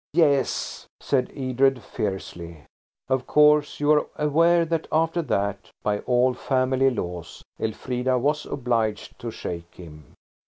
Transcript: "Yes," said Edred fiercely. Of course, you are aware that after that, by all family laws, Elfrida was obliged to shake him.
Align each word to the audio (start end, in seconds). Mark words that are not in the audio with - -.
"Yes," 0.13 0.87
said 0.99 1.31
Edred 1.37 1.83
fiercely. 1.83 2.63
Of 3.07 3.27
course, 3.27 3.79
you 3.79 3.91
are 3.91 4.07
aware 4.15 4.65
that 4.65 4.87
after 4.91 5.21
that, 5.21 5.69
by 5.83 5.99
all 5.99 6.33
family 6.33 6.89
laws, 6.89 7.43
Elfrida 7.59 8.17
was 8.17 8.47
obliged 8.47 9.19
to 9.19 9.29
shake 9.29 9.75
him. 9.75 10.15